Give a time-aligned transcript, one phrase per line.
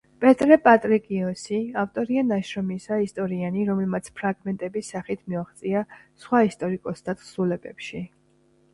[0.23, 5.87] პეტრე პატრიკიოსი ავტორია ნაშრომისა „ისტორიანი“, რომელმაც ფრაგმენტების სახით მოაღწია
[6.27, 8.07] სხვა ისტორიკოსთა თხზულებებში.